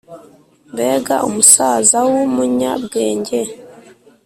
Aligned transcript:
Mbega 0.73 1.15
umusazawu 1.27 2.17
munya 2.35 2.71
bwenge 2.83 3.39